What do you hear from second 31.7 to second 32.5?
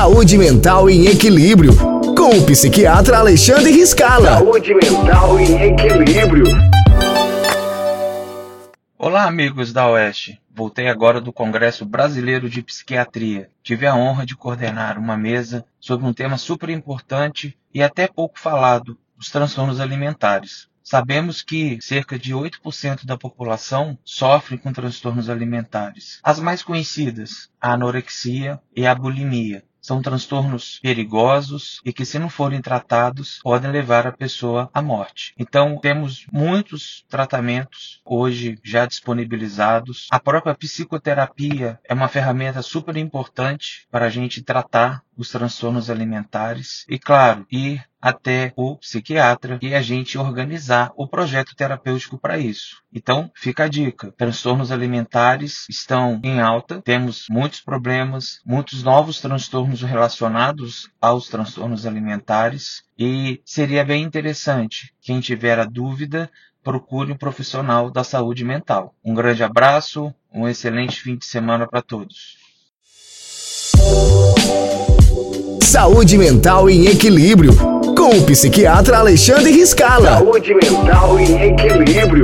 e que, se não